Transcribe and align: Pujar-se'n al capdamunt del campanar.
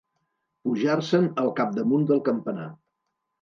Pujar-se'n 0.67 1.27
al 1.43 1.51
capdamunt 1.59 2.09
del 2.13 2.23
campanar. 2.31 2.67